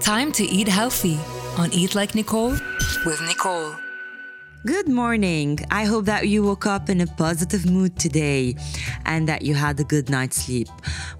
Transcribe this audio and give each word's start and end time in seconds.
Time 0.00 0.32
to 0.32 0.44
eat 0.44 0.66
healthy 0.66 1.18
on 1.58 1.70
Eat 1.72 1.94
Like 1.94 2.14
Nicole 2.14 2.56
with 3.04 3.20
Nicole. 3.28 3.89
Good 4.66 4.88
morning. 4.88 5.58
I 5.70 5.84
hope 5.86 6.04
that 6.04 6.28
you 6.28 6.42
woke 6.42 6.66
up 6.66 6.90
in 6.90 7.00
a 7.00 7.06
positive 7.06 7.64
mood 7.64 7.98
today 7.98 8.56
and 9.06 9.26
that 9.26 9.40
you 9.40 9.54
had 9.54 9.80
a 9.80 9.84
good 9.84 10.10
night's 10.10 10.44
sleep. 10.44 10.68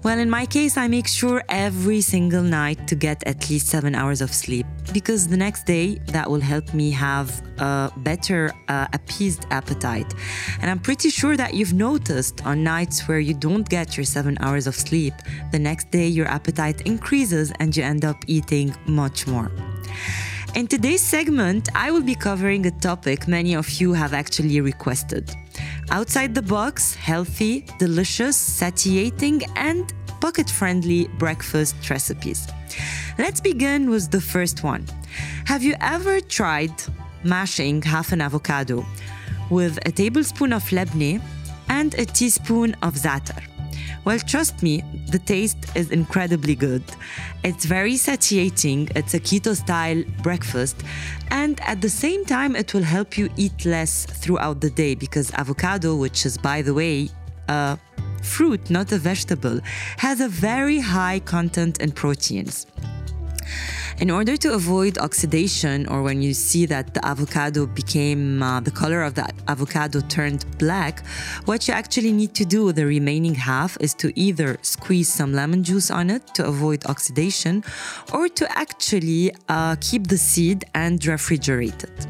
Well, 0.03 0.19
in 0.19 0.29
my 0.29 0.45
case, 0.45 0.77
I 0.77 0.87
make 0.87 1.07
sure 1.07 1.43
every 1.49 2.01
single 2.01 2.43
night 2.43 2.87
to 2.87 2.93
get 2.93 3.25
at 3.25 3.49
least 3.49 3.65
seven 3.65 3.95
hours 3.95 4.21
of 4.21 4.31
sleep 4.31 4.67
because 4.93 5.27
the 5.27 5.37
next 5.37 5.65
day 5.65 5.95
that 6.13 6.29
will 6.29 6.39
help 6.39 6.71
me 6.75 6.91
have 6.91 7.41
a 7.57 7.91
better 7.97 8.53
uh, 8.67 8.85
appeased 8.93 9.47
appetite. 9.49 10.13
And 10.61 10.69
I'm 10.69 10.79
pretty 10.79 11.09
sure 11.09 11.35
that 11.35 11.55
you've 11.55 11.73
noticed 11.73 12.45
on 12.45 12.63
nights 12.63 13.07
where 13.07 13.19
you 13.19 13.33
don't 13.33 13.67
get 13.67 13.97
your 13.97 14.05
seven 14.05 14.37
hours 14.41 14.67
of 14.67 14.75
sleep, 14.75 15.15
the 15.51 15.57
next 15.57 15.89
day 15.89 16.05
your 16.05 16.27
appetite 16.27 16.81
increases 16.81 17.51
and 17.59 17.75
you 17.75 17.81
end 17.81 18.05
up 18.05 18.23
eating 18.27 18.75
much 18.85 19.25
more. 19.25 19.51
In 20.53 20.67
today's 20.67 21.01
segment, 21.01 21.69
I 21.75 21.91
will 21.91 22.01
be 22.01 22.13
covering 22.13 22.65
a 22.65 22.71
topic 22.71 23.25
many 23.25 23.55
of 23.55 23.69
you 23.79 23.93
have 23.93 24.13
actually 24.13 24.59
requested. 24.59 25.31
Outside 25.91 26.35
the 26.35 26.41
box, 26.41 26.93
healthy, 26.93 27.65
delicious, 27.79 28.35
satiating, 28.35 29.43
and 29.55 29.93
pocket 30.19 30.49
friendly 30.49 31.07
breakfast 31.17 31.89
recipes. 31.89 32.49
Let's 33.17 33.39
begin 33.39 33.89
with 33.89 34.11
the 34.11 34.19
first 34.19 34.61
one. 34.61 34.85
Have 35.45 35.63
you 35.63 35.75
ever 35.79 36.19
tried 36.19 36.73
mashing 37.23 37.81
half 37.81 38.11
an 38.11 38.19
avocado 38.19 38.85
with 39.49 39.79
a 39.85 39.91
tablespoon 39.91 40.51
of 40.51 40.63
lebne 40.71 41.21
and 41.69 41.93
a 41.93 42.05
teaspoon 42.05 42.75
of 42.81 42.95
za'atar? 42.95 43.50
Well, 44.03 44.17
trust 44.17 44.63
me, 44.63 44.83
the 45.11 45.19
taste 45.19 45.57
is 45.75 45.91
incredibly 45.91 46.55
good. 46.55 46.83
It's 47.43 47.65
very 47.65 47.97
satiating, 47.97 48.89
it's 48.95 49.13
a 49.13 49.19
keto 49.19 49.55
style 49.55 50.03
breakfast, 50.23 50.77
and 51.29 51.59
at 51.61 51.81
the 51.81 51.89
same 51.89 52.25
time, 52.25 52.55
it 52.55 52.73
will 52.73 52.81
help 52.81 53.15
you 53.17 53.29
eat 53.37 53.63
less 53.63 54.05
throughout 54.05 54.59
the 54.59 54.71
day 54.71 54.95
because 54.95 55.31
avocado, 55.33 55.95
which 55.95 56.25
is, 56.25 56.35
by 56.35 56.63
the 56.63 56.73
way, 56.73 57.09
a 57.47 57.77
fruit, 58.23 58.71
not 58.71 58.91
a 58.91 58.97
vegetable, 58.97 59.59
has 59.97 60.19
a 60.19 60.27
very 60.27 60.79
high 60.79 61.19
content 61.19 61.79
in 61.79 61.91
proteins. 61.91 62.65
In 63.99 64.09
order 64.09 64.35
to 64.37 64.53
avoid 64.53 64.97
oxidation, 64.97 65.87
or 65.87 66.01
when 66.01 66.21
you 66.21 66.33
see 66.33 66.65
that 66.65 66.93
the 66.93 67.05
avocado 67.05 67.67
became 67.67 68.41
uh, 68.41 68.59
the 68.59 68.71
color 68.71 69.03
of 69.03 69.13
the 69.13 69.29
avocado 69.47 70.01
turned 70.01 70.45
black, 70.57 71.05
what 71.45 71.67
you 71.67 71.73
actually 71.73 72.11
need 72.11 72.33
to 72.35 72.45
do 72.45 72.65
with 72.65 72.77
the 72.77 72.85
remaining 72.85 73.35
half 73.35 73.77
is 73.79 73.93
to 73.95 74.11
either 74.19 74.57
squeeze 74.63 75.07
some 75.13 75.33
lemon 75.33 75.63
juice 75.63 75.91
on 75.91 76.09
it 76.09 76.25
to 76.33 76.45
avoid 76.45 76.85
oxidation, 76.87 77.63
or 78.13 78.27
to 78.29 78.45
actually 78.57 79.31
uh, 79.49 79.75
keep 79.79 80.07
the 80.07 80.17
seed 80.17 80.65
and 80.73 80.99
refrigerate 81.01 81.83
it. 81.83 82.07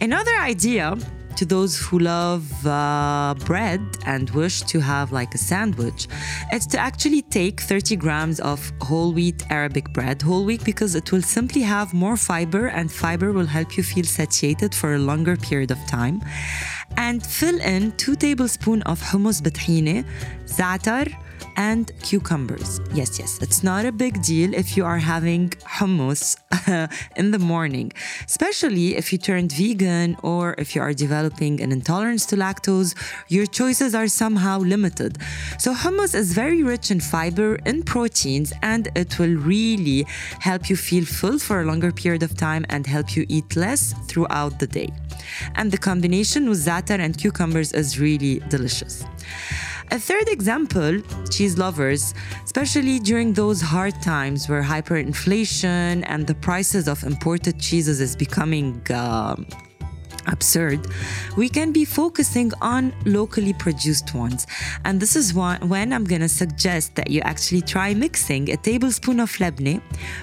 Another 0.00 0.36
idea 0.38 0.96
to 1.44 1.54
those 1.56 1.78
who 1.78 1.98
love 1.98 2.44
uh, 2.66 3.34
bread 3.44 3.80
and 4.06 4.30
wish 4.30 4.62
to 4.62 4.80
have 4.80 5.12
like 5.12 5.34
a 5.34 5.38
sandwich, 5.38 6.08
it's 6.52 6.66
to 6.66 6.78
actually 6.78 7.22
take 7.22 7.60
30 7.60 7.96
grams 7.96 8.40
of 8.40 8.58
whole 8.80 9.12
wheat 9.12 9.40
Arabic 9.50 9.92
bread. 9.92 10.22
Whole 10.22 10.44
wheat 10.44 10.64
because 10.64 10.94
it 10.94 11.12
will 11.12 11.22
simply 11.22 11.62
have 11.62 11.92
more 11.92 12.16
fiber, 12.16 12.66
and 12.68 12.90
fiber 12.90 13.32
will 13.32 13.46
help 13.46 13.76
you 13.76 13.82
feel 13.82 14.04
satiated 14.04 14.74
for 14.74 14.94
a 14.94 14.98
longer 14.98 15.36
period 15.36 15.70
of 15.70 15.78
time. 15.86 16.22
And 16.96 17.24
fill 17.24 17.60
in 17.60 17.92
two 17.92 18.16
tablespoons 18.16 18.82
of 18.86 19.00
hummus 19.02 19.42
batahine, 19.42 20.04
za'atar, 20.46 21.06
and 21.56 21.90
cucumbers. 22.02 22.80
Yes, 22.92 23.18
yes, 23.18 23.40
it's 23.42 23.62
not 23.62 23.84
a 23.84 23.92
big 23.92 24.22
deal 24.22 24.54
if 24.54 24.76
you 24.76 24.84
are 24.84 24.98
having 24.98 25.50
hummus 25.78 26.36
uh, 26.68 26.88
in 27.16 27.30
the 27.30 27.38
morning, 27.38 27.92
especially 28.26 28.96
if 28.96 29.12
you 29.12 29.18
turned 29.18 29.52
vegan 29.52 30.16
or 30.22 30.54
if 30.58 30.74
you 30.74 30.82
are 30.82 30.92
developing 30.92 31.60
an 31.60 31.72
intolerance 31.72 32.26
to 32.26 32.36
lactose, 32.36 32.94
your 33.28 33.46
choices 33.46 33.94
are 33.94 34.08
somehow 34.08 34.58
limited. 34.58 35.18
So, 35.58 35.74
hummus 35.74 36.14
is 36.14 36.32
very 36.32 36.62
rich 36.62 36.90
in 36.90 37.00
fiber, 37.00 37.58
and 37.66 37.84
proteins, 37.84 38.52
and 38.62 38.88
it 38.94 39.18
will 39.18 39.36
really 39.36 40.06
help 40.40 40.68
you 40.70 40.76
feel 40.76 41.04
full 41.04 41.38
for 41.38 41.60
a 41.60 41.64
longer 41.64 41.92
period 41.92 42.22
of 42.22 42.36
time 42.36 42.64
and 42.68 42.86
help 42.86 43.16
you 43.16 43.24
eat 43.28 43.56
less 43.56 43.94
throughout 44.08 44.58
the 44.58 44.66
day. 44.66 44.90
And 45.54 45.70
the 45.70 45.78
combination 45.78 46.48
with 46.48 46.64
za'atar 46.64 46.98
and 46.98 47.16
cucumbers 47.16 47.72
is 47.72 47.98
really 47.98 48.40
delicious. 48.48 49.04
A 49.90 49.98
third 49.98 50.28
example, 50.28 51.00
cheese 51.30 51.58
lovers, 51.58 52.14
especially 52.44 52.98
during 52.98 53.32
those 53.32 53.60
hard 53.60 54.00
times 54.02 54.48
where 54.48 54.62
hyperinflation 54.62 56.04
and 56.06 56.26
the 56.26 56.34
prices 56.34 56.88
of 56.88 57.02
imported 57.04 57.60
cheeses 57.60 58.00
is 58.00 58.16
becoming 58.16 58.80
uh, 58.90 59.36
absurd, 60.26 60.80
we 61.36 61.48
can 61.48 61.72
be 61.72 61.84
focusing 61.84 62.52
on 62.60 62.92
locally 63.04 63.52
produced 63.52 64.14
ones. 64.14 64.46
And 64.84 65.00
this 65.00 65.16
is 65.16 65.34
one, 65.34 65.68
when 65.68 65.92
I'm 65.92 66.04
gonna 66.04 66.28
suggest 66.28 66.94
that 66.96 67.10
you 67.10 67.20
actually 67.20 67.62
try 67.62 67.94
mixing 67.94 68.50
a 68.50 68.56
tablespoon 68.56 69.20
of 69.20 69.30
lebne 69.32 69.80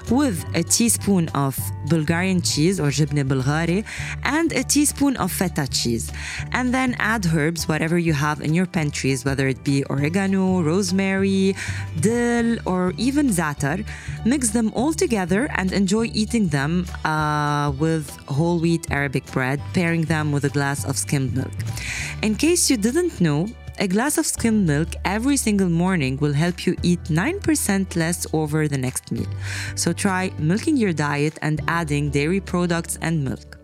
with 0.10 0.44
a 0.56 0.64
teaspoon 0.64 1.30
of 1.30 1.58
Bulgarian 1.88 2.42
cheese 2.42 2.80
or 2.80 2.90
jibne 2.90 3.24
bulgari 3.28 3.84
and 4.24 4.52
a 4.54 4.64
teaspoon 4.64 5.18
of 5.18 5.32
feta 5.32 5.68
cheese. 5.68 6.12
And 6.52 6.74
then 6.74 6.96
add 7.00 7.26
herbs, 7.26 7.68
whatever 7.68 7.98
you 7.98 8.14
have 8.14 8.42
in 8.42 8.54
your 8.54 8.66
pantries, 8.66 9.26
whether 9.26 9.48
it 9.48 9.64
be 9.64 9.84
oregano, 9.90 10.62
rosemary, 10.62 11.56
dill, 12.00 12.58
or 12.66 12.94
even 12.98 13.30
za'atar. 13.30 13.86
Mix 14.26 14.50
them 14.50 14.72
all 14.74 14.94
together 14.94 15.50
and 15.56 15.72
enjoy 15.72 16.06
eating 16.14 16.48
them 16.48 16.86
uh, 17.06 17.72
with 17.80 18.10
whole 18.28 18.60
wheat 18.60 18.90
Arabic 18.92 19.26
bread. 19.32 19.62
Pairing 19.92 20.06
them 20.06 20.32
with 20.32 20.46
a 20.46 20.50
glass 20.50 20.86
of 20.86 20.98
skimmed 20.98 21.36
milk. 21.36 21.52
In 22.22 22.36
case 22.36 22.70
you 22.70 22.78
didn't 22.78 23.20
know, 23.20 23.48
a 23.78 23.88
glass 23.88 24.18
of 24.18 24.26
skimmed 24.26 24.66
milk 24.66 24.88
every 25.04 25.36
single 25.36 25.68
morning 25.68 26.18
will 26.22 26.34
help 26.34 26.66
you 26.66 26.78
eat 26.82 27.04
9% 27.10 27.96
less 27.98 28.26
over 28.32 28.70
the 28.70 28.78
next 28.78 29.12
meal. 29.12 29.28
So 29.76 29.92
try 29.92 30.32
milking 30.38 30.78
your 30.78 30.94
diet 30.94 31.38
and 31.42 31.60
adding 31.68 32.10
dairy 32.10 32.40
products 32.40 32.98
and 33.02 33.22
milk. 33.22 33.58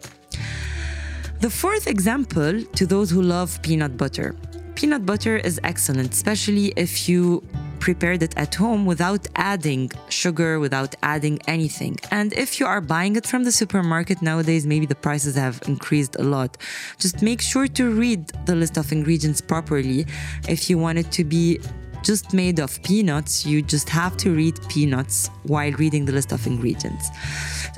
The 1.40 1.50
fourth 1.50 1.88
example 1.88 2.62
to 2.78 2.86
those 2.86 3.10
who 3.10 3.22
love 3.22 3.62
peanut 3.62 3.96
butter. 3.96 4.36
Peanut 4.76 5.06
butter 5.06 5.38
is 5.38 5.62
excellent, 5.64 6.12
especially 6.12 6.74
if 6.76 7.08
you 7.08 7.42
prepared 7.80 8.24
it 8.24 8.36
at 8.38 8.56
home 8.56 8.86
without 8.86 9.28
adding 9.36 9.92
sugar, 10.10 10.60
without 10.60 10.96
adding 11.04 11.40
anything. 11.48 11.98
And 12.12 12.34
if 12.34 12.60
you 12.60 12.66
are 12.66 12.82
buying 12.82 13.16
it 13.16 13.26
from 13.26 13.44
the 13.44 13.52
supermarket 13.52 14.22
nowadays, 14.22 14.66
maybe 14.66 14.86
the 14.86 14.96
prices 14.96 15.36
have 15.36 15.62
increased 15.68 16.16
a 16.18 16.24
lot. 16.24 16.58
Just 16.98 17.22
make 17.22 17.42
sure 17.42 17.68
to 17.68 17.92
read 17.92 18.28
the 18.46 18.56
list 18.56 18.78
of 18.78 18.92
ingredients 18.92 19.42
properly. 19.42 20.06
If 20.48 20.70
you 20.70 20.78
want 20.78 20.98
it 20.98 21.12
to 21.12 21.24
be 21.24 21.60
just 22.08 22.34
made 22.34 22.60
of 22.60 22.82
peanuts, 22.84 23.46
you 23.46 23.62
just 23.62 23.90
have 23.90 24.16
to 24.24 24.28
read 24.32 24.56
peanuts 24.70 25.30
while 25.44 25.74
reading 25.74 26.06
the 26.06 26.14
list 26.14 26.32
of 26.32 26.48
ingredients. 26.48 27.10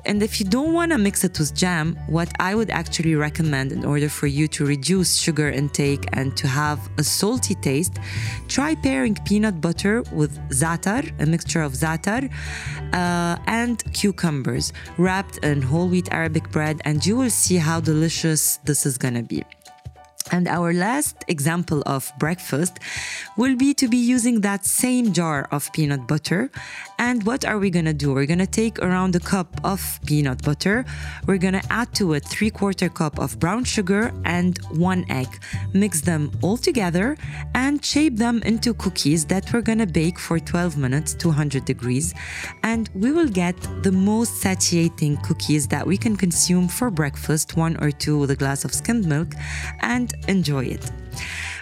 And 0.05 0.21
if 0.21 0.39
you 0.39 0.45
don't 0.45 0.73
want 0.73 0.91
to 0.91 0.99
mix 0.99 1.23
it 1.23 1.37
with 1.39 1.55
jam, 1.55 1.97
what 2.07 2.29
I 2.39 2.53
would 2.53 2.69
actually 2.69 3.15
recommend 3.15 3.71
in 3.71 3.83
order 3.83 4.07
for 4.07 4.27
you 4.27 4.47
to 4.55 4.61
reduce 4.65 5.15
sugar 5.15 5.49
intake 5.49 6.05
and 6.13 6.37
to 6.37 6.47
have 6.47 6.79
a 6.97 7.03
salty 7.03 7.55
taste, 7.55 7.95
try 8.47 8.75
pairing 8.75 9.15
peanut 9.25 9.59
butter 9.61 10.03
with 10.19 10.33
za'atar, 10.49 11.03
a 11.19 11.25
mixture 11.25 11.63
of 11.63 11.73
za'atar, 11.73 12.31
uh, 12.93 13.35
and 13.47 13.83
cucumbers 13.93 14.71
wrapped 14.97 15.37
in 15.39 15.61
whole 15.61 15.87
wheat 15.87 16.07
Arabic 16.11 16.51
bread, 16.51 16.81
and 16.85 17.05
you 17.05 17.17
will 17.17 17.31
see 17.43 17.57
how 17.57 17.79
delicious 17.79 18.57
this 18.63 18.85
is 18.85 18.95
gonna 18.97 19.23
be. 19.23 19.43
And 20.31 20.47
our 20.47 20.73
last 20.73 21.23
example 21.27 21.81
of 21.85 22.11
breakfast 22.19 22.79
will 23.37 23.55
be 23.55 23.73
to 23.75 23.87
be 23.87 23.97
using 23.97 24.41
that 24.41 24.65
same 24.65 25.13
jar 25.13 25.47
of 25.51 25.71
peanut 25.73 26.07
butter. 26.07 26.51
And 26.99 27.23
what 27.23 27.45
are 27.45 27.57
we 27.59 27.69
gonna 27.69 27.93
do? 27.93 28.13
We're 28.13 28.25
gonna 28.25 28.45
take 28.45 28.79
around 28.79 29.15
a 29.15 29.19
cup 29.19 29.59
of 29.63 29.99
peanut 30.05 30.43
butter. 30.43 30.85
We're 31.25 31.37
gonna 31.37 31.61
add 31.69 31.93
to 31.95 32.13
it 32.13 32.25
three 32.25 32.49
quarter 32.49 32.89
cup 32.89 33.19
of 33.19 33.39
brown 33.39 33.63
sugar 33.63 34.11
and 34.25 34.57
one 34.71 35.05
egg. 35.09 35.29
Mix 35.73 36.01
them 36.01 36.31
all 36.41 36.57
together 36.57 37.17
and 37.55 37.83
shape 37.83 38.17
them 38.17 38.41
into 38.43 38.73
cookies 38.73 39.25
that 39.25 39.51
we're 39.51 39.61
gonna 39.61 39.87
bake 39.87 40.19
for 40.19 40.39
12 40.39 40.77
minutes, 40.77 41.13
200 41.13 41.65
degrees. 41.65 42.13
And 42.63 42.89
we 42.93 43.11
will 43.11 43.29
get 43.29 43.55
the 43.83 43.91
most 43.91 44.41
satiating 44.41 45.17
cookies 45.17 45.67
that 45.67 45.85
we 45.87 45.97
can 45.97 46.15
consume 46.15 46.67
for 46.67 46.91
breakfast, 46.91 47.55
one 47.55 47.77
or 47.81 47.91
two 47.91 48.17
with 48.17 48.31
a 48.31 48.35
glass 48.35 48.65
of 48.65 48.73
skimmed 48.73 49.05
milk. 49.05 49.33
And 49.79 50.13
enjoy 50.27 50.65
it. 50.65 50.91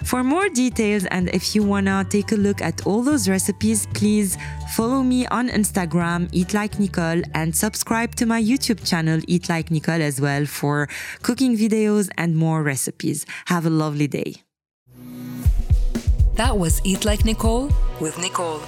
For 0.04 0.24
more 0.24 0.48
details 0.50 1.06
and 1.06 1.30
if 1.30 1.56
you 1.56 1.63
wanna 1.63 2.06
take 2.09 2.31
a 2.31 2.36
look 2.36 2.62
at 2.62 2.86
all 2.86 3.01
those 3.01 3.27
recipes, 3.27 3.88
please 3.94 4.38
follow 4.75 5.01
me 5.04 5.25
on 5.27 5.50
Instagram, 5.50 6.30
Eat 6.31 6.54
Like 6.54 6.80
Nicole, 6.80 7.21
and 7.33 7.56
subscribe 7.56 8.15
to 8.15 8.25
my 8.25 8.42
YouTube 8.42 8.88
channel, 8.88 9.19
Eat 9.27 9.50
Like 9.50 9.71
Nicole, 9.71 10.01
as 10.01 10.21
well 10.21 10.45
for 10.45 10.88
cooking 11.24 11.57
videos 11.57 12.09
and 12.18 12.36
more 12.36 12.63
recipes. 12.63 13.25
Have 13.48 13.65
a 13.65 13.71
lovely 13.71 14.07
day. 14.07 14.44
That 16.36 16.57
was 16.57 16.80
Eat 16.86 17.04
Like 17.04 17.25
Nicole 17.25 17.71
with 18.00 18.18
Nicole. 18.19 18.62